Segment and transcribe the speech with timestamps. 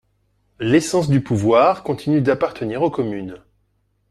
[0.59, 3.37] L’essence du pouvoir continue d’appartenir aux communes.